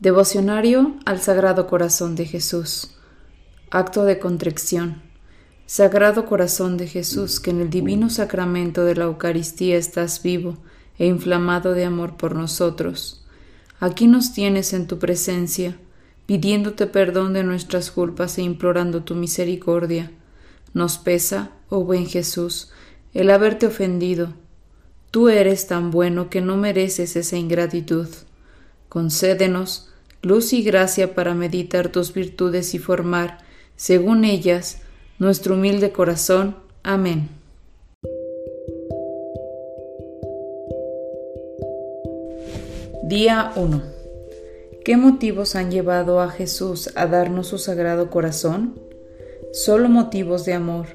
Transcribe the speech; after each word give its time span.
Devocionario 0.00 0.94
al 1.06 1.20
Sagrado 1.20 1.66
Corazón 1.66 2.14
de 2.14 2.24
Jesús. 2.24 2.92
Acto 3.72 4.04
de 4.04 4.20
contrición. 4.20 5.02
Sagrado 5.66 6.24
Corazón 6.24 6.76
de 6.76 6.86
Jesús, 6.86 7.40
que 7.40 7.50
en 7.50 7.60
el 7.60 7.68
divino 7.68 8.08
sacramento 8.08 8.84
de 8.84 8.94
la 8.94 9.06
Eucaristía 9.06 9.76
estás 9.76 10.22
vivo 10.22 10.56
e 11.00 11.06
inflamado 11.06 11.74
de 11.74 11.84
amor 11.84 12.16
por 12.16 12.36
nosotros. 12.36 13.26
Aquí 13.80 14.06
nos 14.06 14.32
tienes 14.32 14.72
en 14.72 14.86
tu 14.86 15.00
presencia, 15.00 15.76
pidiéndote 16.26 16.86
perdón 16.86 17.32
de 17.32 17.42
nuestras 17.42 17.90
culpas 17.90 18.38
e 18.38 18.42
implorando 18.42 19.02
tu 19.02 19.16
misericordia. 19.16 20.12
Nos 20.74 20.96
pesa, 20.98 21.50
oh 21.70 21.82
buen 21.82 22.06
Jesús, 22.06 22.70
el 23.14 23.30
haberte 23.30 23.66
ofendido. 23.66 24.32
Tú 25.10 25.28
eres 25.28 25.66
tan 25.66 25.90
bueno 25.90 26.30
que 26.30 26.40
no 26.40 26.56
mereces 26.56 27.16
esa 27.16 27.36
ingratitud. 27.36 28.06
Concédenos 28.88 29.90
luz 30.22 30.54
y 30.54 30.62
gracia 30.62 31.14
para 31.14 31.34
meditar 31.34 31.92
tus 31.92 32.14
virtudes 32.14 32.72
y 32.74 32.78
formar, 32.78 33.38
según 33.76 34.24
ellas, 34.24 34.78
nuestro 35.18 35.54
humilde 35.54 35.92
corazón. 35.92 36.56
Amén. 36.82 37.28
Día 43.04 43.52
1. 43.56 43.82
¿Qué 44.86 44.96
motivos 44.96 45.54
han 45.54 45.70
llevado 45.70 46.20
a 46.20 46.30
Jesús 46.30 46.90
a 46.94 47.06
darnos 47.06 47.48
su 47.48 47.58
sagrado 47.58 48.08
corazón? 48.08 48.80
Solo 49.52 49.90
motivos 49.90 50.46
de 50.46 50.54
amor, 50.54 50.86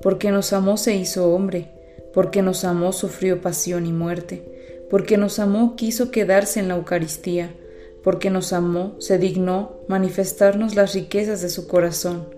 porque 0.00 0.30
nos 0.30 0.54
amó 0.54 0.78
se 0.78 0.94
hizo 0.94 1.28
hombre, 1.28 1.70
porque 2.14 2.40
nos 2.40 2.64
amó 2.64 2.94
sufrió 2.94 3.42
pasión 3.42 3.84
y 3.84 3.92
muerte 3.92 4.53
porque 4.90 5.16
nos 5.16 5.38
amó 5.38 5.76
quiso 5.76 6.10
quedarse 6.10 6.60
en 6.60 6.68
la 6.68 6.76
Eucaristía, 6.76 7.54
porque 8.02 8.30
nos 8.30 8.52
amó 8.52 8.96
se 8.98 9.18
dignó 9.18 9.80
manifestarnos 9.88 10.74
las 10.74 10.94
riquezas 10.94 11.40
de 11.40 11.48
su 11.48 11.66
corazón. 11.66 12.28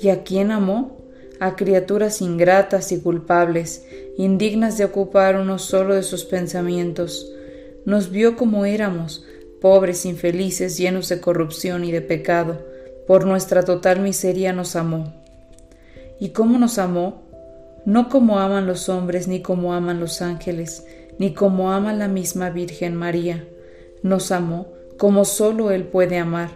¿Y 0.00 0.10
a 0.10 0.22
quién 0.22 0.50
amó? 0.50 0.98
A 1.40 1.56
criaturas 1.56 2.20
ingratas 2.20 2.92
y 2.92 3.00
culpables, 3.00 3.84
indignas 4.16 4.78
de 4.78 4.84
ocupar 4.84 5.36
uno 5.36 5.58
solo 5.58 5.94
de 5.94 6.02
sus 6.02 6.24
pensamientos. 6.24 7.32
Nos 7.84 8.10
vio 8.10 8.36
como 8.36 8.64
éramos, 8.64 9.24
pobres, 9.60 10.04
infelices, 10.04 10.76
llenos 10.76 11.08
de 11.08 11.20
corrupción 11.20 11.84
y 11.84 11.92
de 11.92 12.02
pecado. 12.02 12.60
Por 13.06 13.26
nuestra 13.26 13.64
total 13.64 14.00
miseria 14.00 14.52
nos 14.52 14.76
amó. 14.76 15.12
¿Y 16.20 16.30
cómo 16.30 16.58
nos 16.58 16.78
amó? 16.78 17.22
No 17.84 18.08
como 18.08 18.38
aman 18.38 18.66
los 18.66 18.88
hombres 18.88 19.26
ni 19.26 19.42
como 19.42 19.74
aman 19.74 19.98
los 19.98 20.22
ángeles, 20.22 20.86
ni 21.18 21.34
como 21.34 21.72
ama 21.72 21.92
la 21.92 22.08
misma 22.08 22.50
Virgen 22.50 22.94
María. 22.94 23.46
Nos 24.02 24.32
amó 24.32 24.66
como 24.96 25.24
sólo 25.24 25.70
Él 25.70 25.84
puede 25.84 26.18
amar, 26.18 26.50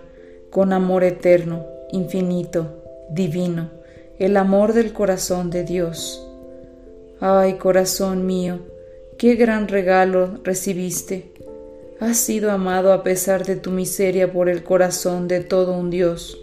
con 0.50 0.72
amor 0.72 1.04
eterno, 1.04 1.66
infinito, 1.90 2.82
divino, 3.10 3.70
el 4.18 4.36
amor 4.36 4.72
del 4.72 4.92
corazón 4.92 5.50
de 5.50 5.64
Dios. 5.64 6.26
Ay, 7.20 7.54
corazón 7.54 8.26
mío, 8.26 8.60
qué 9.18 9.34
gran 9.34 9.68
regalo 9.68 10.38
recibiste. 10.44 11.32
Has 11.98 12.18
sido 12.18 12.50
amado 12.50 12.92
a 12.92 13.02
pesar 13.02 13.46
de 13.46 13.56
tu 13.56 13.70
miseria 13.70 14.32
por 14.32 14.48
el 14.48 14.62
corazón 14.62 15.28
de 15.28 15.40
todo 15.40 15.72
un 15.72 15.90
Dios. 15.90 16.38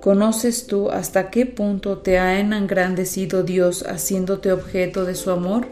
¿Conoces 0.00 0.66
tú 0.66 0.90
hasta 0.90 1.30
qué 1.30 1.46
punto 1.46 1.98
te 1.98 2.18
ha 2.18 2.40
engrandecido 2.40 3.42
Dios 3.42 3.84
haciéndote 3.86 4.52
objeto 4.52 5.04
de 5.04 5.14
su 5.14 5.30
amor? 5.30 5.66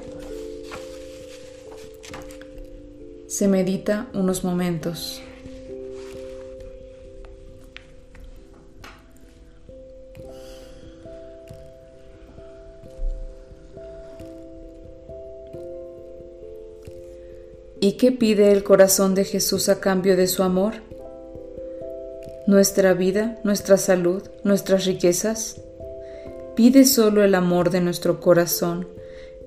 Se 3.37 3.49
medita 3.49 4.07
unos 4.15 4.45
momentos. 4.45 5.21
¿Y 17.79 17.99
qué 17.99 18.11
pide 18.11 18.53
el 18.53 18.65
corazón 18.65 19.15
de 19.15 19.27
Jesús 19.27 19.69
a 19.69 19.81
cambio 19.81 20.17
de 20.17 20.29
su 20.29 20.43
amor? 20.43 20.77
¿Nuestra 22.47 22.95
vida, 22.95 23.39
nuestra 23.45 23.77
salud, 23.77 24.23
nuestras 24.45 24.87
riquezas? 24.87 25.61
Pide 26.55 26.87
solo 26.87 27.23
el 27.23 27.35
amor 27.35 27.69
de 27.69 27.83
nuestro 27.83 28.19
corazón 28.19 28.96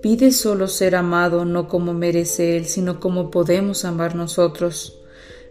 Pide 0.01 0.31
solo 0.31 0.67
ser 0.69 0.95
amado 0.95 1.43
no 1.43 1.67
como 1.67 1.93
merece 1.93 2.55
Él, 2.55 2.65
sino 2.65 3.01
como 3.01 3.31
podemos 3.31 3.83
amar 3.83 4.15
nosotros. 4.15 5.01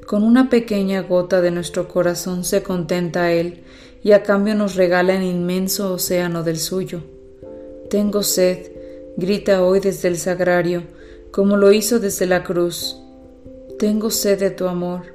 Con 0.06 0.22
una 0.22 0.48
pequeña 0.48 1.02
gota 1.02 1.42
de 1.42 1.50
nuestro 1.50 1.86
corazón 1.86 2.44
se 2.44 2.62
contenta 2.62 3.30
Él, 3.30 3.64
y 4.02 4.12
a 4.12 4.22
cambio 4.22 4.54
nos 4.54 4.74
regala 4.74 5.16
el 5.16 5.24
inmenso 5.24 5.92
océano 5.92 6.44
del 6.44 6.58
suyo. 6.58 7.02
Tengo 7.90 8.22
sed, 8.22 8.70
grita 9.18 9.62
hoy 9.62 9.80
desde 9.80 10.08
el 10.08 10.16
sagrario, 10.16 10.84
como 11.30 11.58
lo 11.58 11.72
hizo 11.72 11.98
desde 11.98 12.24
la 12.24 12.42
cruz. 12.42 12.96
Tengo 13.78 14.10
sed 14.10 14.40
de 14.40 14.50
tu 14.50 14.66
amor. 14.66 15.14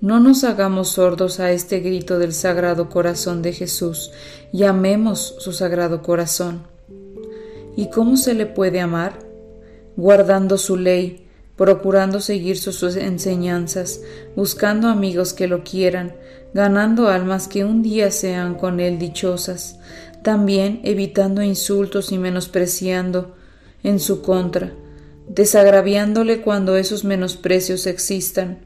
No 0.00 0.18
nos 0.18 0.42
hagamos 0.42 0.88
sordos 0.88 1.38
a 1.38 1.52
este 1.52 1.78
grito 1.78 2.18
del 2.18 2.32
sagrado 2.32 2.88
corazón 2.88 3.40
de 3.40 3.52
Jesús 3.52 4.10
y 4.52 4.64
amemos 4.64 5.36
su 5.38 5.52
sagrado 5.52 6.02
corazón. 6.02 6.73
¿Y 7.76 7.90
cómo 7.90 8.16
se 8.16 8.34
le 8.34 8.46
puede 8.46 8.80
amar? 8.80 9.18
Guardando 9.96 10.58
su 10.58 10.76
ley, 10.76 11.26
procurando 11.56 12.20
seguir 12.20 12.58
sus 12.58 12.82
enseñanzas, 12.96 14.00
buscando 14.36 14.88
amigos 14.88 15.32
que 15.32 15.46
lo 15.46 15.64
quieran, 15.64 16.14
ganando 16.52 17.08
almas 17.08 17.48
que 17.48 17.64
un 17.64 17.82
día 17.82 18.10
sean 18.10 18.54
con 18.54 18.80
él 18.80 18.98
dichosas, 18.98 19.78
también 20.22 20.80
evitando 20.84 21.42
insultos 21.42 22.12
y 22.12 22.18
menospreciando 22.18 23.34
en 23.82 24.00
su 24.00 24.22
contra, 24.22 24.72
desagraviándole 25.28 26.40
cuando 26.40 26.76
esos 26.76 27.04
menosprecios 27.04 27.86
existan. 27.86 28.58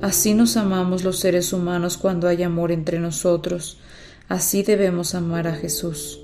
Así 0.00 0.34
nos 0.34 0.56
amamos 0.56 1.04
los 1.04 1.18
seres 1.18 1.52
humanos 1.52 1.96
cuando 1.96 2.28
hay 2.28 2.42
amor 2.42 2.72
entre 2.72 2.98
nosotros, 2.98 3.78
así 4.28 4.62
debemos 4.62 5.14
amar 5.14 5.46
a 5.46 5.54
Jesús. 5.54 6.21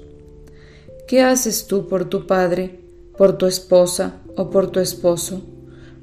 ¿Qué 1.08 1.22
haces 1.22 1.66
tú 1.66 1.88
por 1.88 2.04
tu 2.10 2.26
padre, 2.26 2.80
por 3.16 3.38
tu 3.38 3.46
esposa 3.46 4.16
o 4.36 4.50
por 4.50 4.70
tu 4.70 4.78
esposo, 4.78 5.40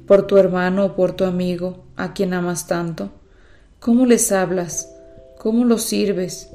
por 0.04 0.26
tu 0.26 0.36
hermano 0.36 0.84
o 0.84 0.96
por 0.96 1.12
tu 1.12 1.22
amigo, 1.22 1.84
a 1.94 2.12
quien 2.12 2.34
amas 2.34 2.66
tanto? 2.66 3.10
¿Cómo 3.78 4.04
les 4.04 4.32
hablas? 4.32 4.92
¿Cómo 5.38 5.64
los 5.64 5.84
sirves? 5.84 6.48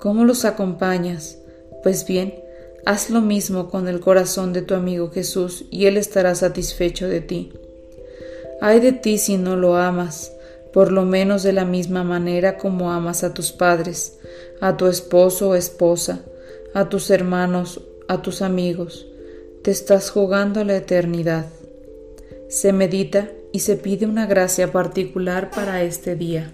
¿Cómo 0.00 0.24
los 0.24 0.44
acompañas? 0.44 1.38
Pues 1.84 2.04
bien, 2.04 2.34
haz 2.84 3.08
lo 3.08 3.20
mismo 3.20 3.70
con 3.70 3.86
el 3.86 4.00
corazón 4.00 4.52
de 4.52 4.62
tu 4.62 4.74
amigo 4.74 5.12
Jesús 5.12 5.66
y 5.70 5.86
Él 5.86 5.96
estará 5.96 6.34
satisfecho 6.34 7.06
de 7.06 7.20
ti. 7.20 7.52
Ay 8.60 8.80
de 8.80 8.90
ti 8.90 9.16
si 9.16 9.36
no 9.36 9.54
lo 9.54 9.76
amas, 9.76 10.32
por 10.72 10.90
lo 10.90 11.04
menos 11.04 11.44
de 11.44 11.52
la 11.52 11.64
misma 11.64 12.02
manera 12.02 12.58
como 12.58 12.90
amas 12.90 13.22
a 13.22 13.32
tus 13.32 13.52
padres, 13.52 14.18
a 14.60 14.76
tu 14.76 14.88
esposo 14.88 15.50
o 15.50 15.54
esposa, 15.54 16.24
a 16.74 16.88
tus 16.88 17.08
hermanos 17.08 17.80
a 18.12 18.20
tus 18.20 18.42
amigos, 18.42 19.06
te 19.62 19.70
estás 19.70 20.10
jugando 20.10 20.64
la 20.64 20.76
eternidad. 20.76 21.46
Se 22.48 22.72
medita 22.72 23.30
y 23.52 23.60
se 23.60 23.76
pide 23.76 24.06
una 24.06 24.26
gracia 24.26 24.70
particular 24.70 25.50
para 25.50 25.82
este 25.82 26.14
día. 26.14 26.52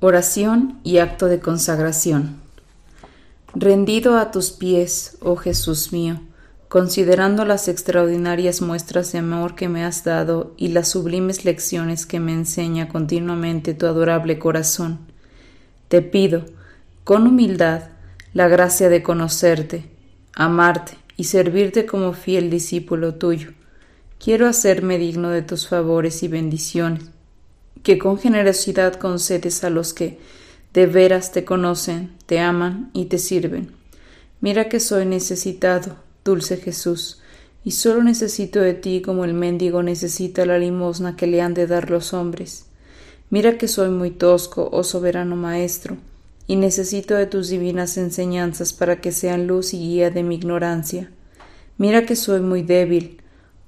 Oración 0.00 0.80
y 0.82 0.98
acto 0.98 1.26
de 1.26 1.38
consagración. 1.38 2.40
Rendido 3.54 4.16
a 4.16 4.30
tus 4.30 4.50
pies, 4.50 5.18
oh 5.20 5.36
Jesús 5.36 5.92
mío, 5.92 6.20
considerando 6.70 7.44
las 7.44 7.66
extraordinarias 7.66 8.62
muestras 8.62 9.10
de 9.10 9.18
amor 9.18 9.56
que 9.56 9.68
me 9.68 9.84
has 9.84 10.04
dado 10.04 10.54
y 10.56 10.68
las 10.68 10.88
sublimes 10.88 11.44
lecciones 11.44 12.06
que 12.06 12.20
me 12.20 12.32
enseña 12.32 12.88
continuamente 12.88 13.74
tu 13.74 13.86
adorable 13.86 14.38
corazón, 14.38 15.00
te 15.88 16.00
pido, 16.00 16.44
con 17.02 17.26
humildad, 17.26 17.88
la 18.34 18.46
gracia 18.46 18.88
de 18.88 19.02
conocerte, 19.02 19.90
amarte 20.32 20.92
y 21.16 21.24
servirte 21.24 21.86
como 21.86 22.12
fiel 22.12 22.50
discípulo 22.50 23.16
tuyo. 23.16 23.50
Quiero 24.20 24.46
hacerme 24.46 24.96
digno 24.96 25.30
de 25.30 25.42
tus 25.42 25.66
favores 25.66 26.22
y 26.22 26.28
bendiciones, 26.28 27.02
que 27.82 27.98
con 27.98 28.16
generosidad 28.16 28.94
concedes 28.94 29.64
a 29.64 29.70
los 29.70 29.92
que 29.92 30.20
de 30.72 30.86
veras 30.86 31.32
te 31.32 31.44
conocen, 31.44 32.12
te 32.26 32.38
aman 32.38 32.90
y 32.92 33.06
te 33.06 33.18
sirven. 33.18 33.72
Mira 34.40 34.68
que 34.68 34.78
soy 34.78 35.04
necesitado, 35.04 35.96
dulce 36.24 36.56
Jesús, 36.56 37.20
y 37.64 37.72
solo 37.72 38.02
necesito 38.02 38.60
de 38.60 38.74
ti 38.74 39.02
como 39.02 39.24
el 39.24 39.34
mendigo 39.34 39.82
necesita 39.82 40.46
la 40.46 40.58
limosna 40.58 41.16
que 41.16 41.26
le 41.26 41.42
han 41.42 41.54
de 41.54 41.66
dar 41.66 41.90
los 41.90 42.14
hombres. 42.14 42.66
Mira 43.28 43.58
que 43.58 43.68
soy 43.68 43.90
muy 43.90 44.10
tosco, 44.10 44.68
oh 44.72 44.82
soberano 44.82 45.36
Maestro, 45.36 45.96
y 46.46 46.56
necesito 46.56 47.14
de 47.14 47.26
tus 47.26 47.48
divinas 47.48 47.96
enseñanzas 47.96 48.72
para 48.72 49.00
que 49.00 49.12
sean 49.12 49.46
luz 49.46 49.72
y 49.72 49.78
guía 49.78 50.10
de 50.10 50.22
mi 50.22 50.34
ignorancia. 50.34 51.10
Mira 51.78 52.06
que 52.06 52.16
soy 52.16 52.40
muy 52.40 52.62
débil, 52.62 53.20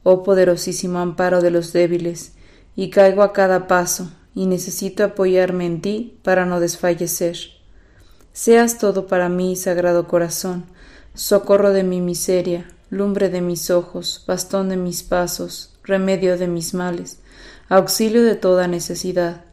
oh 0.02 0.22
poderosísimo 0.22 0.98
amparo 0.98 1.40
de 1.40 1.50
los 1.50 1.72
débiles, 1.72 2.32
y 2.74 2.90
caigo 2.90 3.22
a 3.22 3.32
cada 3.32 3.68
paso, 3.68 4.10
y 4.34 4.46
necesito 4.46 5.04
apoyarme 5.04 5.66
en 5.66 5.80
ti 5.80 6.18
para 6.22 6.46
no 6.46 6.58
desfallecer. 6.58 7.36
Seas 8.32 8.78
todo 8.78 9.06
para 9.06 9.28
mí, 9.28 9.56
Sagrado 9.56 10.08
Corazón, 10.08 10.64
socorro 11.14 11.72
de 11.72 11.82
mi 11.82 12.00
miseria, 12.00 12.66
lumbre 12.90 13.28
de 13.28 13.40
mis 13.40 13.70
ojos, 13.70 14.24
bastón 14.26 14.68
de 14.68 14.76
mis 14.76 15.02
pasos, 15.02 15.74
remedio 15.84 16.38
de 16.38 16.48
mis 16.48 16.74
males, 16.74 17.20
auxilio 17.68 18.22
de 18.22 18.34
toda 18.34 18.66
necesidad. 18.68 19.44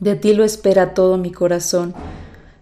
De 0.00 0.14
ti 0.14 0.34
lo 0.34 0.44
espera 0.44 0.94
todo 0.94 1.16
mi 1.16 1.32
corazón. 1.32 1.94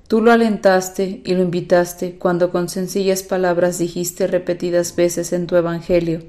Tú 0.09 0.21
lo 0.21 0.33
alentaste 0.33 1.23
y 1.25 1.35
lo 1.35 1.43
invitaste 1.43 2.19
cuando 2.19 2.51
con 2.51 2.69
sencillas 2.69 3.23
palabras 3.23 3.79
dijiste 3.79 4.27
repetidas 4.27 4.95
veces 4.95 5.33
en 5.33 5.47
tu 5.47 5.57
Evangelio, 5.57 6.21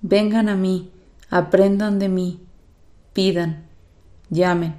Vengan 0.00 0.48
a 0.48 0.54
mí, 0.54 0.92
aprendan 1.28 1.98
de 1.98 2.08
mí, 2.08 2.40
pidan, 3.12 3.64
llamen. 4.30 4.76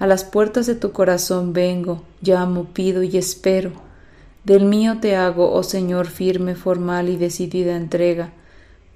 A 0.00 0.06
las 0.08 0.24
puertas 0.24 0.66
de 0.66 0.74
tu 0.74 0.90
corazón 0.90 1.52
vengo, 1.52 2.02
llamo, 2.22 2.64
pido 2.72 3.04
y 3.04 3.16
espero. 3.16 3.87
Del 4.48 4.64
mío 4.64 4.96
te 4.98 5.14
hago, 5.14 5.52
oh 5.52 5.62
Señor, 5.62 6.06
firme, 6.06 6.54
formal 6.54 7.10
y 7.10 7.18
decidida 7.18 7.76
entrega. 7.76 8.32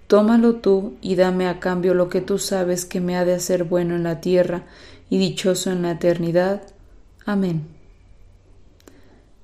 Tómalo 0.06 0.54
tú 0.54 0.94
y 1.02 1.14
dame 1.14 1.46
a 1.46 1.60
cambio 1.60 1.92
lo 1.92 2.08
que 2.08 2.22
tú 2.22 2.38
sabes 2.38 2.86
que 2.86 3.02
me 3.02 3.18
ha 3.18 3.26
de 3.26 3.34
hacer 3.34 3.64
bueno 3.64 3.94
en 3.94 4.02
la 4.02 4.22
tierra 4.22 4.62
y 5.10 5.18
dichoso 5.18 5.70
en 5.70 5.82
la 5.82 5.90
eternidad. 5.90 6.62
Amén. 7.26 7.66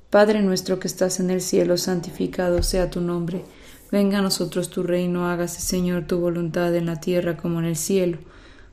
Padre 0.08 0.40
nuestro 0.40 0.78
que 0.78 0.88
estás 0.88 1.20
en 1.20 1.28
el 1.28 1.42
cielo, 1.42 1.76
santificado 1.76 2.62
sea 2.62 2.88
tu 2.88 3.02
nombre. 3.02 3.44
Venga 3.92 4.20
a 4.20 4.22
nosotros 4.22 4.70
tu 4.70 4.82
reino, 4.82 5.28
hágase 5.28 5.60
Señor 5.60 6.06
tu 6.06 6.20
voluntad 6.20 6.74
en 6.74 6.86
la 6.86 7.00
tierra 7.00 7.36
como 7.36 7.58
en 7.58 7.66
el 7.66 7.76
cielo. 7.76 8.16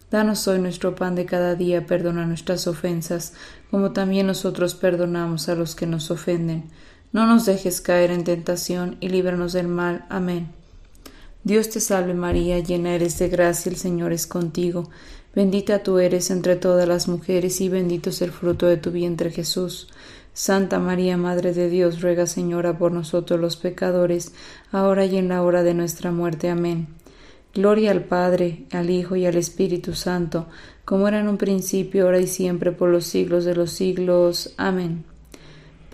Danos 0.10 0.48
hoy 0.48 0.60
nuestro 0.60 0.96
pan 0.96 1.16
de 1.16 1.26
cada 1.26 1.56
día, 1.56 1.86
perdona 1.86 2.26
nuestras 2.26 2.66
ofensas, 2.66 3.34
como 3.72 3.92
también 3.92 4.26
nosotros 4.26 4.74
perdonamos 4.74 5.50
a 5.50 5.56
los 5.56 5.76
que 5.76 5.86
nos 5.86 6.12
ofenden. 6.12 6.72
No 7.16 7.26
nos 7.26 7.46
dejes 7.46 7.80
caer 7.80 8.12
en 8.12 8.26
tentación 8.26 8.98
y 9.00 9.08
líbranos 9.08 9.54
del 9.54 9.70
mal. 9.70 10.06
Amén. 10.10 10.50
Dios 11.46 11.70
te 11.70 11.80
salve 11.80 12.14
María, 12.14 12.60
llena 12.60 12.94
eres 12.94 13.18
de 13.20 13.30
gracia, 13.30 13.70
el 13.70 13.78
Señor 13.78 14.12
es 14.12 14.28
contigo. 14.28 14.90
Bendita 15.34 15.82
tú 15.82 16.00
eres 16.00 16.30
entre 16.30 16.58
todas 16.58 16.86
las 16.90 17.08
mujeres 17.08 17.62
y 17.62 17.70
bendito 17.70 18.10
es 18.10 18.22
el 18.22 18.32
fruto 18.32 18.66
de 18.66 18.76
tu 18.76 18.92
vientre 18.92 19.32
Jesús. 19.32 19.88
Santa 20.34 20.78
María, 20.78 21.16
Madre 21.16 21.54
de 21.54 21.70
Dios, 21.70 22.02
ruega 22.02 22.28
Señora 22.28 22.78
por 22.78 22.92
nosotros 22.92 23.40
los 23.40 23.56
pecadores, 23.56 24.34
ahora 24.74 25.06
y 25.06 25.16
en 25.16 25.30
la 25.30 25.42
hora 25.42 25.64
de 25.64 25.74
nuestra 25.74 26.12
muerte. 26.12 26.50
Amén. 26.50 26.90
Gloria 27.54 27.92
al 27.92 28.04
Padre, 28.04 28.66
al 28.74 28.90
Hijo 28.90 29.16
y 29.16 29.26
al 29.26 29.38
Espíritu 29.38 29.94
Santo, 29.94 30.48
como 30.84 31.08
era 31.08 31.22
en 31.22 31.30
un 31.30 31.38
principio, 31.38 32.04
ahora 32.04 32.20
y 32.20 32.28
siempre, 32.28 32.74
por 32.74 32.90
los 32.90 33.06
siglos 33.06 33.46
de 33.46 33.56
los 33.56 33.72
siglos. 33.72 34.54
Amén. 34.58 35.15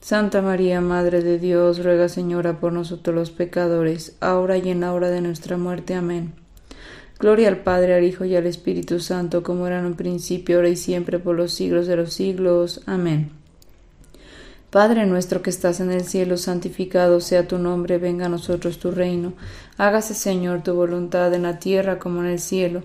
Santa 0.00 0.42
María, 0.42 0.80
Madre 0.80 1.22
de 1.22 1.38
Dios, 1.38 1.82
ruega 1.82 2.08
Señora 2.08 2.60
por 2.60 2.72
nosotros 2.72 3.14
los 3.14 3.30
pecadores, 3.30 4.16
ahora 4.20 4.56
y 4.56 4.70
en 4.70 4.80
la 4.80 4.92
hora 4.92 5.10
de 5.10 5.20
nuestra 5.20 5.56
muerte. 5.56 5.94
Amén. 5.94 6.34
Gloria 7.18 7.48
al 7.48 7.58
Padre, 7.58 7.94
al 7.94 8.04
Hijo 8.04 8.24
y 8.24 8.36
al 8.36 8.46
Espíritu 8.46 9.00
Santo, 9.00 9.42
como 9.42 9.66
era 9.66 9.80
en 9.80 9.86
un 9.86 9.94
principio, 9.94 10.56
ahora 10.56 10.68
y 10.68 10.76
siempre, 10.76 11.18
por 11.18 11.36
los 11.36 11.52
siglos 11.52 11.88
de 11.88 11.96
los 11.96 12.12
siglos. 12.12 12.80
Amén. 12.86 13.32
Padre 14.70 15.04
nuestro 15.06 15.42
que 15.42 15.50
estás 15.50 15.80
en 15.80 15.90
el 15.90 16.04
cielo, 16.04 16.36
santificado 16.36 17.20
sea 17.20 17.48
tu 17.48 17.58
nombre, 17.58 17.98
venga 17.98 18.26
a 18.26 18.28
nosotros 18.28 18.78
tu 18.78 18.92
reino. 18.92 19.32
Hágase, 19.78 20.14
Señor, 20.14 20.62
tu 20.62 20.74
voluntad 20.74 21.34
en 21.34 21.42
la 21.42 21.58
tierra 21.58 21.98
como 21.98 22.20
en 22.20 22.26
el 22.26 22.38
cielo. 22.38 22.82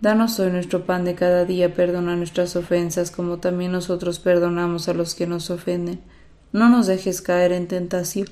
Danos 0.00 0.40
hoy 0.40 0.50
nuestro 0.50 0.86
pan 0.86 1.04
de 1.04 1.14
cada 1.14 1.44
día, 1.44 1.74
perdona 1.74 2.16
nuestras 2.16 2.56
ofensas, 2.56 3.10
como 3.10 3.38
también 3.38 3.72
nosotros 3.72 4.18
perdonamos 4.18 4.88
a 4.88 4.94
los 4.94 5.14
que 5.14 5.26
nos 5.26 5.50
ofenden. 5.50 6.00
No 6.52 6.68
nos 6.68 6.86
dejes 6.86 7.20
caer 7.20 7.52
en 7.52 7.68
tentación, 7.68 8.28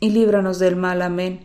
y 0.00 0.10
líbranos 0.10 0.58
del 0.58 0.76
mal. 0.76 1.02
Amén. 1.02 1.40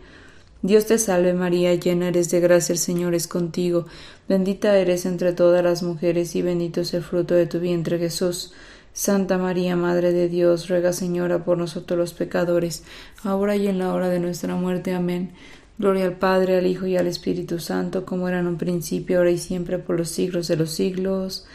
Dios 0.61 0.87
te 0.87 0.97
salve 0.97 1.33
María, 1.33 1.73
llena 1.75 2.09
eres 2.09 2.29
de 2.31 2.41
gracia, 2.41 2.73
el 2.73 2.79
Señor 2.79 3.15
es 3.15 3.27
contigo, 3.27 3.85
bendita 4.27 4.75
eres 4.77 5.05
entre 5.05 5.31
todas 5.31 5.63
las 5.63 5.83
mujeres, 5.83 6.35
y 6.35 6.41
bendito 6.41 6.81
es 6.81 6.93
el 6.93 7.03
fruto 7.03 7.33
de 7.33 7.45
tu 7.45 7.59
vientre 7.59 7.97
Jesús. 7.97 8.51
Santa 8.91 9.37
María, 9.37 9.77
Madre 9.77 10.11
de 10.11 10.27
Dios, 10.27 10.67
ruega 10.67 10.91
Señora 10.91 11.45
por 11.45 11.57
nosotros 11.57 11.97
los 11.97 12.13
pecadores, 12.13 12.83
ahora 13.23 13.55
y 13.55 13.67
en 13.67 13.79
la 13.79 13.93
hora 13.93 14.09
de 14.09 14.19
nuestra 14.19 14.55
muerte. 14.55 14.93
Amén. 14.93 15.31
Gloria 15.77 16.05
al 16.05 16.17
Padre, 16.17 16.57
al 16.57 16.67
Hijo 16.67 16.87
y 16.87 16.97
al 16.97 17.07
Espíritu 17.07 17.59
Santo, 17.59 18.05
como 18.05 18.27
era 18.27 18.39
en 18.39 18.47
un 18.47 18.57
principio, 18.57 19.19
ahora 19.19 19.31
y 19.31 19.37
siempre, 19.37 19.79
por 19.79 19.97
los 19.97 20.09
siglos 20.09 20.49
de 20.49 20.57
los 20.57 20.71
siglos. 20.71 21.45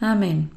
Amén. 0.00 0.50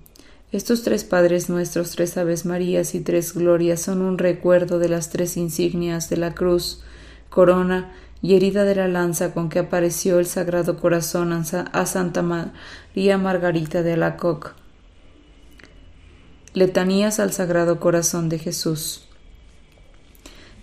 Estos 0.53 0.83
tres 0.83 1.03
Padres 1.03 1.49
nuestros, 1.49 1.91
tres 1.91 2.15
Aves 2.17 2.45
Marías 2.45 2.95
y 2.95 3.01
tres 3.01 3.33
Glorias 3.33 3.81
son 3.81 4.01
un 4.01 4.17
recuerdo 4.17 4.79
de 4.79 4.87
las 4.87 5.09
tres 5.09 5.35
insignias 5.35 6.09
de 6.09 6.15
la 6.15 6.33
cruz, 6.33 6.81
corona 7.29 7.93
y 8.21 8.35
herida 8.35 8.63
de 8.63 8.75
la 8.75 8.87
lanza 8.87 9.33
con 9.33 9.49
que 9.49 9.59
apareció 9.59 10.19
el 10.19 10.25
Sagrado 10.25 10.77
Corazón 10.77 11.33
a 11.33 11.85
Santa 11.85 12.21
María 12.21 13.17
Margarita 13.17 13.83
de 13.83 13.93
Alacoc. 13.93 14.53
Letanías 16.53 17.19
al 17.19 17.33
Sagrado 17.33 17.81
Corazón 17.81 18.29
de 18.29 18.39
Jesús. 18.39 19.03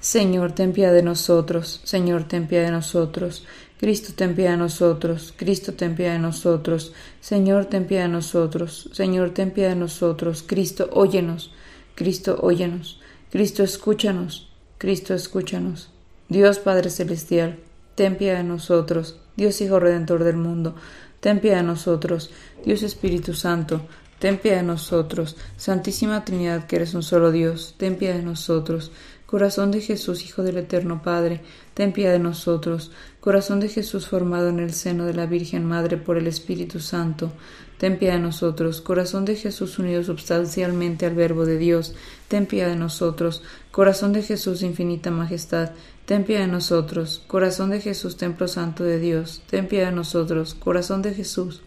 Señor, 0.00 0.52
ten 0.52 0.72
piedad 0.72 0.94
de 0.94 1.02
nosotros, 1.02 1.82
Señor, 1.84 2.24
ten 2.24 2.46
piedad 2.46 2.64
de 2.64 2.72
nosotros, 2.72 3.44
Cristo, 3.84 4.14
ten 4.16 4.34
piedad 4.34 4.52
de 4.52 4.56
nosotros, 4.56 5.34
Cristo, 5.36 5.74
ten 5.74 5.94
piedad 5.94 6.14
de 6.14 6.18
nosotros, 6.18 6.94
Señor, 7.20 7.66
ten 7.66 7.84
piedad 7.86 8.04
de 8.04 8.12
nosotros, 8.12 8.88
Señor, 8.94 9.34
ten 9.34 9.50
piedad 9.50 9.68
de 9.68 9.76
nosotros, 9.76 10.42
Cristo, 10.42 10.88
óyenos, 10.90 11.52
Cristo, 11.94 12.38
óyenos, 12.40 12.98
Cristo, 13.30 13.62
escúchanos, 13.62 14.48
Cristo, 14.78 15.12
escúchanos. 15.12 15.90
Dios 16.30 16.60
Padre 16.60 16.88
Celestial, 16.88 17.58
ten 17.94 18.16
piedad 18.16 18.38
de 18.38 18.44
nosotros, 18.44 19.18
Dios 19.36 19.60
Hijo 19.60 19.78
Redentor 19.78 20.24
del 20.24 20.38
mundo, 20.38 20.76
ten 21.20 21.40
piedad 21.40 21.58
de 21.58 21.64
nosotros, 21.64 22.30
Dios 22.64 22.82
Espíritu 22.82 23.34
Santo, 23.34 23.82
ten 24.18 24.38
piedad 24.38 24.60
de 24.60 24.62
nosotros. 24.62 25.36
Santísima 25.58 26.24
Trinidad, 26.24 26.66
que 26.66 26.76
eres 26.76 26.94
un 26.94 27.02
solo 27.02 27.30
Dios, 27.32 27.74
ten 27.76 27.96
piedad 27.96 28.16
de 28.16 28.22
nosotros. 28.22 28.92
Corazón 29.26 29.72
de 29.72 29.80
Jesús, 29.80 30.24
Hijo 30.24 30.42
del 30.42 30.58
Eterno 30.58 31.02
Padre, 31.02 31.40
ten 31.74 31.92
piedad 31.92 32.12
de 32.12 32.20
nosotros. 32.20 32.92
Corazón 33.24 33.58
de 33.58 33.70
Jesús 33.70 34.06
formado 34.06 34.50
en 34.50 34.58
el 34.58 34.74
seno 34.74 35.06
de 35.06 35.14
la 35.14 35.24
Virgen 35.24 35.64
Madre 35.64 35.96
por 35.96 36.18
el 36.18 36.26
Espíritu 36.26 36.78
Santo, 36.78 37.32
ten 37.78 37.98
piedad 37.98 38.16
de 38.16 38.20
nosotros. 38.20 38.82
Corazón 38.82 39.24
de 39.24 39.34
Jesús 39.34 39.78
unido 39.78 40.04
substancialmente 40.04 41.06
al 41.06 41.14
Verbo 41.14 41.46
de 41.46 41.56
Dios, 41.56 41.94
ten 42.28 42.44
piedad 42.44 42.68
de 42.68 42.76
nosotros. 42.76 43.42
Corazón 43.70 44.12
de 44.12 44.22
Jesús, 44.22 44.60
infinita 44.60 45.10
majestad, 45.10 45.70
ten 46.04 46.24
piedad 46.24 46.42
de 46.42 46.52
nosotros. 46.52 47.22
Corazón 47.26 47.70
de 47.70 47.80
Jesús, 47.80 48.18
templo 48.18 48.46
santo 48.46 48.84
de 48.84 48.98
Dios, 48.98 49.40
ten 49.48 49.68
piedad 49.68 49.88
de 49.88 49.96
nosotros. 49.96 50.52
Corazón 50.52 51.00
de 51.00 51.14
Jesús, 51.14 51.62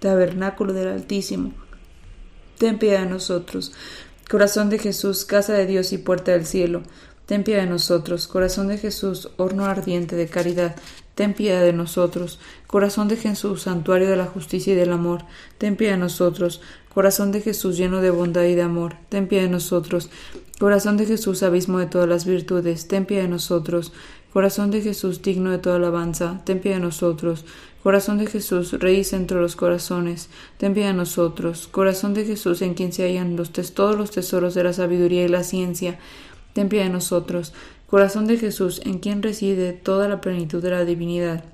tabernáculo 0.00 0.74
del 0.74 0.88
Altísimo. 0.88 1.54
Ten 2.58 2.78
piedad 2.78 3.04
de 3.04 3.08
nosotros. 3.08 3.72
Corazón 4.30 4.68
de 4.68 4.78
Jesús, 4.78 5.24
casa 5.24 5.54
de 5.54 5.64
Dios 5.64 5.94
y 5.94 5.98
puerta 5.98 6.32
del 6.32 6.44
cielo. 6.44 6.82
Ten 7.30 7.44
piedad 7.44 7.62
de 7.62 7.68
nosotros. 7.68 8.26
Corazón 8.26 8.66
de 8.66 8.76
Jesús, 8.76 9.30
horno 9.36 9.64
ardiente 9.64 10.16
de 10.16 10.26
caridad. 10.26 10.74
Ten 11.14 11.32
piedad 11.32 11.62
de 11.62 11.72
nosotros. 11.72 12.40
Corazón 12.66 13.06
de 13.06 13.14
Jesús, 13.14 13.62
santuario 13.62 14.10
de 14.10 14.16
la 14.16 14.26
justicia 14.26 14.72
y 14.72 14.76
del 14.76 14.92
amor. 14.92 15.22
Ten 15.56 15.76
piedad 15.76 15.92
de 15.92 16.00
nosotros. 16.00 16.60
Corazón 16.92 17.30
de 17.30 17.40
Jesús, 17.40 17.76
lleno 17.76 18.00
de 18.00 18.10
bondad 18.10 18.42
y 18.46 18.56
de 18.56 18.62
amor. 18.62 18.96
Ten 19.10 19.28
piedad 19.28 19.44
de 19.44 19.50
nosotros. 19.50 20.10
Corazón 20.58 20.96
de 20.96 21.06
Jesús, 21.06 21.44
abismo 21.44 21.78
de 21.78 21.86
todas 21.86 22.08
las 22.08 22.24
virtudes. 22.24 22.88
Ten 22.88 23.06
piedad 23.06 23.22
de 23.22 23.28
nosotros. 23.28 23.92
Corazón 24.32 24.72
de 24.72 24.80
Jesús, 24.80 25.22
digno 25.22 25.52
de 25.52 25.58
toda 25.58 25.76
alabanza, 25.76 26.40
ten 26.44 26.60
piedad 26.60 26.78
de 26.78 26.82
nosotros. 26.82 27.44
Corazón 27.82 28.18
de 28.18 28.26
Jesús, 28.26 28.72
Rey 28.72 29.04
entre 29.12 29.40
los 29.40 29.56
corazones, 29.56 30.28
ten 30.58 30.74
piedad 30.74 30.90
de 30.90 30.94
nosotros. 30.94 31.66
Corazón 31.66 32.12
de 32.14 32.24
Jesús, 32.24 32.60
en 32.62 32.74
quien 32.74 32.92
se 32.92 33.04
hallan 33.04 33.36
los 33.36 33.50
todos 33.50 33.96
los 33.96 34.10
tesoros 34.10 34.54
de 34.54 34.64
la 34.64 34.72
sabiduría 34.72 35.24
y 35.24 35.28
la 35.28 35.42
ciencia, 35.42 35.98
ten 36.52 36.68
piedad 36.68 36.86
de 36.86 36.90
nosotros. 36.90 37.52
Corazón 37.86 38.26
de 38.26 38.38
Jesús, 38.38 38.80
en 38.84 38.98
quien 38.98 39.22
reside 39.22 39.72
toda 39.72 40.08
la 40.08 40.20
plenitud 40.20 40.62
de 40.62 40.70
la 40.70 40.84
divinidad, 40.84 41.44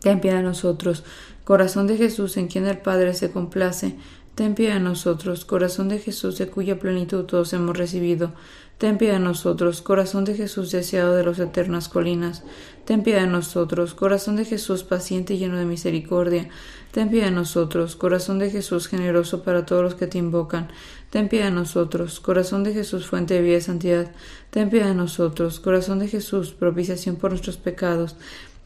ten 0.00 0.20
piedad 0.20 0.38
de 0.38 0.42
nosotros. 0.42 1.04
Corazón 1.44 1.86
de 1.86 1.96
Jesús, 1.96 2.36
en 2.36 2.48
quien 2.48 2.66
el 2.66 2.78
Padre 2.78 3.14
se 3.14 3.30
complace, 3.30 3.96
ten 4.34 4.54
piedad 4.54 4.74
de 4.74 4.80
nosotros. 4.80 5.44
Corazón 5.44 5.88
de 5.88 5.98
Jesús, 5.98 6.38
de 6.38 6.46
cuya 6.46 6.78
plenitud 6.78 7.24
todos 7.24 7.52
hemos 7.52 7.76
recibido, 7.76 8.32
ten 8.80 8.96
piedad 8.96 9.18
de 9.18 9.20
nosotros. 9.20 9.82
Corazón 9.82 10.24
de 10.24 10.34
Jesús, 10.34 10.72
deseado 10.72 11.14
de 11.14 11.22
las 11.22 11.38
eternas 11.38 11.90
colinas, 11.90 12.42
ten 12.86 13.02
piedad 13.02 13.20
de 13.20 13.26
nosotros. 13.26 13.92
Corazón 13.92 14.36
de 14.36 14.46
Jesús, 14.46 14.84
paciente 14.84 15.34
y 15.34 15.38
lleno 15.38 15.58
de 15.58 15.66
misericordia, 15.66 16.48
ten 16.90 17.10
piedad 17.10 17.26
de 17.26 17.32
nosotros. 17.32 17.94
Corazón 17.94 18.38
de 18.38 18.50
Jesús, 18.50 18.88
generoso 18.88 19.42
para 19.42 19.66
todos 19.66 19.82
los 19.82 19.94
que 19.96 20.06
te 20.06 20.16
invocan, 20.16 20.68
ten 21.10 21.28
piedad 21.28 21.44
de 21.44 21.50
nosotros. 21.50 22.20
Corazón 22.20 22.64
de 22.64 22.72
Jesús, 22.72 23.06
fuente 23.06 23.34
de 23.34 23.42
vida 23.42 23.58
y 23.58 23.60
santidad, 23.60 24.10
ten 24.48 24.70
piedad 24.70 24.88
de 24.88 24.94
nosotros. 24.94 25.60
Corazón 25.60 25.98
de 25.98 26.08
Jesús, 26.08 26.52
propiciación 26.52 27.16
por 27.16 27.32
nuestros 27.32 27.58
pecados, 27.58 28.16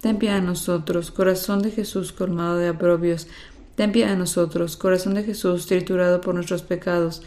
Ten 0.04 0.18
piedad 0.18 0.34
de 0.34 0.42
nosotros, 0.42 1.10
corazón 1.10 1.62
de 1.62 1.70
Jesús 1.70 2.12
colmado 2.12 2.58
de 2.58 2.68
aprobios. 2.68 3.26
Ten 3.74 3.90
piedad 3.90 4.10
de 4.10 4.16
nosotros, 4.16 4.76
corazón 4.76 5.14
de 5.14 5.24
Jesús 5.24 5.64
triturado 5.64 6.20
por 6.20 6.34
nuestros 6.34 6.60
pecados. 6.60 7.22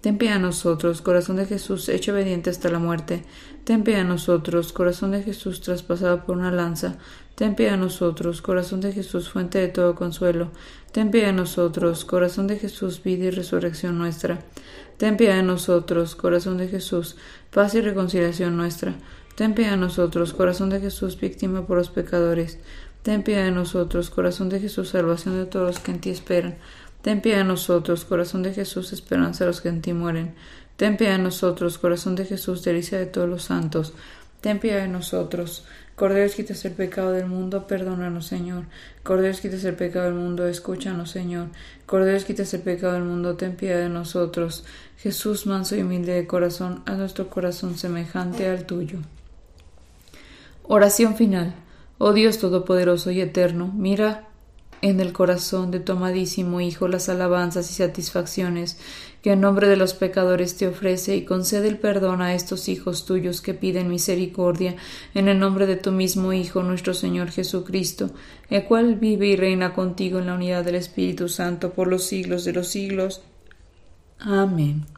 Ten 0.00 0.16
piedad 0.16 0.34
de 0.34 0.42
nosotros, 0.42 1.02
corazón 1.02 1.36
de 1.36 1.46
Jesús 1.46 1.88
hecho 1.88 2.12
obediente 2.12 2.50
hasta 2.50 2.68
la 2.68 2.78
muerte. 2.78 3.24
Ten 3.64 3.82
piedad 3.82 4.00
de 4.00 4.08
nosotros, 4.08 4.72
corazón 4.72 5.10
de 5.10 5.24
Jesús 5.24 5.60
traspasado 5.60 6.24
por 6.24 6.36
una 6.36 6.52
lanza. 6.52 6.98
Ten 7.34 7.56
piedad 7.56 7.72
de 7.72 7.78
nosotros, 7.78 8.40
corazón 8.40 8.80
de 8.80 8.92
Jesús 8.92 9.28
fuente 9.28 9.58
de 9.58 9.68
todo 9.68 9.96
consuelo. 9.96 10.52
Ten 10.92 11.10
piedad 11.10 11.28
de 11.28 11.32
nosotros, 11.32 12.04
corazón 12.04 12.46
de 12.46 12.58
Jesús 12.58 13.02
vida 13.02 13.24
y 13.24 13.30
resurrección 13.30 13.98
nuestra. 13.98 14.38
Ten 14.98 15.16
piedad 15.16 15.36
de 15.36 15.42
nosotros, 15.42 16.14
corazón 16.14 16.58
de 16.58 16.68
Jesús, 16.68 17.16
paz 17.50 17.74
y 17.74 17.80
reconciliación 17.80 18.56
nuestra. 18.56 18.94
Ten 19.34 19.54
piedad 19.54 19.72
de 19.72 19.76
nosotros, 19.78 20.32
corazón 20.32 20.70
de 20.70 20.80
Jesús, 20.80 21.18
víctima 21.18 21.66
por 21.66 21.76
los 21.76 21.90
pecadores. 21.90 22.58
Ten 23.02 23.22
piedad 23.22 23.44
de 23.44 23.52
nosotros, 23.52 24.10
corazón 24.10 24.48
de 24.48 24.60
Jesús, 24.60 24.90
salvación 24.90 25.36
de 25.36 25.46
todos 25.46 25.66
los 25.66 25.78
que 25.78 25.92
en 25.92 26.00
ti 26.00 26.10
esperan. 26.10 26.56
Ten 27.08 27.22
piedad 27.22 27.38
de 27.38 27.44
nosotros, 27.44 28.04
corazón 28.04 28.42
de 28.42 28.52
Jesús, 28.52 28.92
esperanza 28.92 29.44
de 29.44 29.48
los 29.48 29.62
que 29.62 29.70
en 29.70 29.80
ti 29.80 29.94
mueren. 29.94 30.34
Ten 30.76 30.98
piedad 30.98 31.16
de 31.16 31.22
nosotros, 31.22 31.78
corazón 31.78 32.16
de 32.16 32.26
Jesús, 32.26 32.62
delicia 32.62 32.98
de 32.98 33.06
todos 33.06 33.26
los 33.26 33.44
santos. 33.44 33.94
Ten 34.42 34.58
piedad 34.58 34.82
de 34.82 34.88
nosotros. 34.88 35.64
Cordero, 35.96 36.30
quitas 36.30 36.62
el 36.66 36.72
pecado 36.72 37.12
del 37.12 37.24
mundo, 37.24 37.66
perdónanos, 37.66 38.26
Señor. 38.26 38.64
Cordero, 39.04 39.38
quitas 39.40 39.64
el 39.64 39.74
pecado 39.74 40.04
del 40.04 40.16
mundo, 40.16 40.46
escúchanos, 40.48 41.10
Señor. 41.10 41.46
Cordero, 41.86 42.22
quitas 42.26 42.52
el 42.52 42.60
pecado 42.60 42.92
del 42.92 43.04
mundo, 43.04 43.36
ten 43.36 43.56
piedad 43.56 43.78
de 43.78 43.88
nosotros. 43.88 44.66
Jesús, 44.98 45.46
manso 45.46 45.76
y 45.76 45.80
humilde 45.80 46.12
de 46.12 46.26
corazón, 46.26 46.82
haz 46.84 46.98
nuestro 46.98 47.30
corazón 47.30 47.78
semejante 47.78 48.46
al 48.48 48.66
tuyo. 48.66 48.98
Oración 50.64 51.16
final. 51.16 51.54
Oh 51.96 52.12
Dios 52.12 52.36
Todopoderoso 52.36 53.10
y 53.10 53.22
Eterno, 53.22 53.72
mira 53.74 54.27
en 54.82 55.00
el 55.00 55.12
corazón 55.12 55.70
de 55.70 55.80
tu 55.80 55.92
amadísimo 55.92 56.60
Hijo 56.60 56.88
las 56.88 57.08
alabanzas 57.08 57.70
y 57.70 57.74
satisfacciones 57.74 58.78
que 59.22 59.32
en 59.32 59.40
nombre 59.40 59.68
de 59.68 59.76
los 59.76 59.94
pecadores 59.94 60.56
te 60.56 60.66
ofrece 60.68 61.16
y 61.16 61.24
concede 61.24 61.68
el 61.68 61.78
perdón 61.78 62.22
a 62.22 62.34
estos 62.34 62.68
hijos 62.68 63.04
tuyos 63.04 63.40
que 63.40 63.54
piden 63.54 63.88
misericordia 63.88 64.76
en 65.14 65.28
el 65.28 65.38
nombre 65.38 65.66
de 65.66 65.76
tu 65.76 65.90
mismo 65.90 66.32
Hijo 66.32 66.62
nuestro 66.62 66.94
Señor 66.94 67.30
Jesucristo, 67.30 68.10
el 68.50 68.64
cual 68.64 68.96
vive 68.96 69.26
y 69.26 69.36
reina 69.36 69.74
contigo 69.74 70.18
en 70.18 70.26
la 70.26 70.34
unidad 70.34 70.64
del 70.64 70.76
Espíritu 70.76 71.28
Santo 71.28 71.72
por 71.72 71.88
los 71.88 72.04
siglos 72.04 72.44
de 72.44 72.52
los 72.52 72.68
siglos. 72.68 73.22
Amén. 74.20 74.97